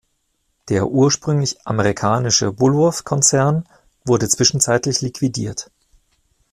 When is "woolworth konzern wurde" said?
2.59-4.27